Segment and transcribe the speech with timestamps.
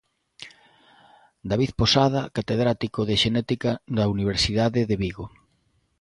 [1.49, 5.25] David Posada, catedrático de Xenética da Universidade de Vigo.